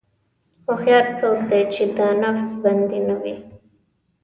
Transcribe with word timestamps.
هوښیار 0.65 1.05
څوک 1.19 1.37
دی 1.49 1.61
چې 1.73 1.83
د 1.97 1.99
نفس 2.23 2.47
بندي 2.63 2.99
نه 3.09 3.15
وي. 3.21 3.35